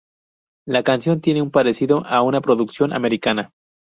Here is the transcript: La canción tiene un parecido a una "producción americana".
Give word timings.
La 0.65 0.81
canción 0.81 1.21
tiene 1.21 1.43
un 1.43 1.51
parecido 1.51 2.03
a 2.07 2.23
una 2.23 2.41
"producción 2.41 2.91
americana". 2.91 3.51